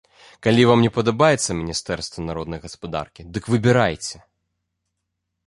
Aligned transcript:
Калі 0.45 0.63
вам 0.69 0.79
не 0.85 0.89
падабаецца 0.95 1.55
міністэрства 1.59 2.23
народнай 2.31 2.59
гаспадаркі, 2.65 3.21
дык 3.37 3.43
выбірайце. 3.57 4.25